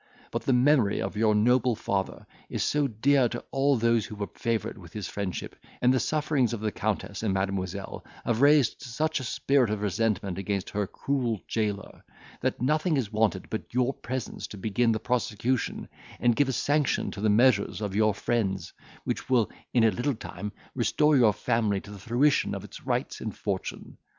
[0.31, 4.31] But the memory of your noble father is so dear to all those who were
[4.33, 9.19] favoured with his friendship, and the sufferings of the Countess and Mademoiselle have raised such
[9.19, 12.03] a spirit of resentment against her cruel jailor,
[12.39, 15.87] that nothing is wanted but your presence to begin the prosecution,
[16.19, 18.73] and give a sanction to the measures of your friends,
[19.03, 23.21] which will in a little time restore your family to the fruition of its rights
[23.21, 23.97] and fortune.